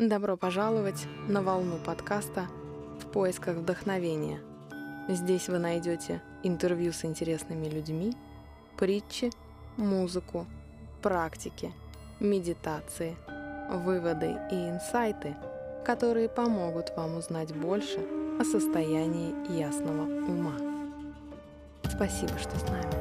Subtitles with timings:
[0.00, 2.48] Добро пожаловать на волну подкаста
[3.00, 4.40] «В поисках вдохновения».
[5.08, 8.12] Здесь вы найдете интервью с интересными людьми,
[8.76, 9.30] притчи,
[9.76, 10.48] музыку,
[11.00, 11.72] практики,
[12.18, 13.14] медитации,
[13.70, 15.36] выводы и инсайты,
[15.86, 18.00] которые помогут вам узнать больше
[18.40, 20.56] о состоянии ясного ума.
[21.84, 22.93] Спасибо, что с нами.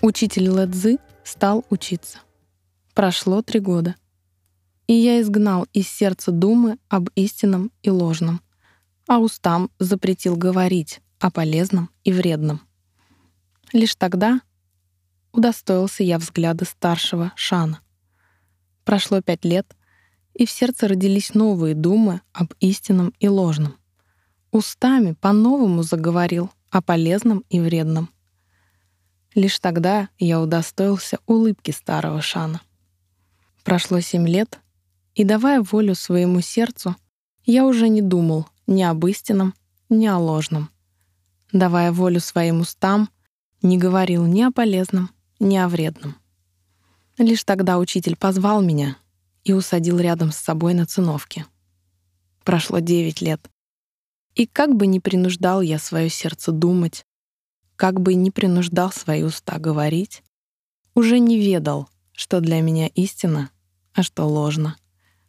[0.00, 2.18] Учитель Лэдзы стал учиться.
[2.94, 3.96] Прошло три года.
[4.86, 8.40] И я изгнал из сердца думы об истинном и ложном,
[9.08, 12.60] а устам запретил говорить о полезном и вредном.
[13.72, 14.40] Лишь тогда
[15.32, 17.80] удостоился я взгляда старшего Шана.
[18.84, 19.76] Прошло пять лет,
[20.32, 23.74] и в сердце родились новые думы об истинном и ложном.
[24.52, 28.10] Устами по-новому заговорил о полезном и вредном—
[29.38, 32.60] Лишь тогда я удостоился улыбки старого Шана.
[33.62, 34.58] Прошло семь лет,
[35.14, 36.96] и, давая волю своему сердцу,
[37.44, 39.54] я уже не думал ни об истинном,
[39.88, 40.70] ни о ложном.
[41.52, 43.10] Давая волю своим устам,
[43.62, 45.08] не говорил ни о полезном,
[45.38, 46.16] ни о вредном.
[47.16, 48.96] Лишь тогда учитель позвал меня
[49.44, 51.46] и усадил рядом с собой на циновке.
[52.42, 53.48] Прошло девять лет.
[54.34, 57.04] И как бы ни принуждал я свое сердце думать,
[57.78, 60.24] как бы ни принуждал свои уста говорить,
[60.96, 63.50] уже не ведал, что для меня истина,
[63.94, 64.76] а что ложно,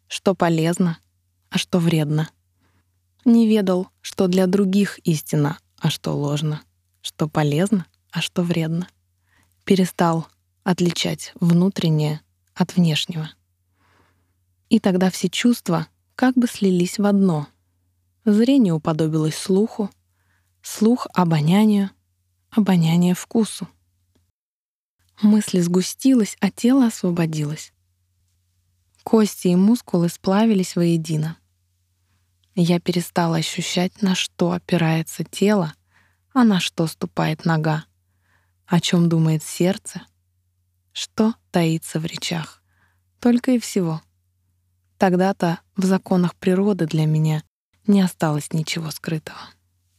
[0.08, 0.98] что полезно,
[1.52, 2.28] а что вредно.
[3.24, 6.64] Не ведал, что для других истина, а что ложно,
[7.02, 8.88] что полезно, а что вредно.
[9.64, 10.26] Перестал
[10.64, 12.20] отличать внутреннее
[12.56, 13.30] от внешнего.
[14.70, 17.46] И тогда все чувства как бы слились в одно.
[18.26, 19.92] Зрение уподобилось слуху,
[20.64, 21.92] слух— обонянию,
[22.52, 23.68] обоняние вкусу.
[25.22, 27.74] Мысль сгустилась, а тело освободилось.
[29.04, 31.38] Кости и мускулы сплавились воедино.
[32.56, 35.74] Я перестала ощущать, на что опирается тело,
[36.34, 37.86] а на что ступает нога,
[38.66, 40.02] о чем думает сердце,
[40.92, 42.62] что таится в речах.
[43.20, 44.02] Только и всего.
[44.98, 47.44] Тогда-то в законах природы для меня
[47.88, 49.40] не осталось ничего скрытого.